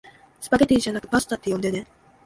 [0.39, 1.85] スパゲティじゃなくパスタって呼んでね